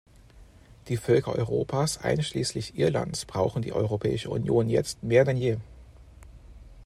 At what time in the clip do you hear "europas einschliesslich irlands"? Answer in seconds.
1.33-3.25